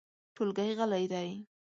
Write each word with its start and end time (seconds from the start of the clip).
ټولګی 0.35 0.71
غلی 0.79 1.05
دی. 1.11 1.29